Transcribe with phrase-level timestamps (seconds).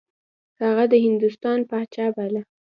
[0.61, 2.41] هغه د هندوستان پاچا باله.